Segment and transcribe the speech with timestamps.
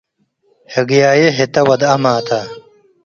[0.73, 2.29] ህግያዬ ህተ ወደአመ ተ።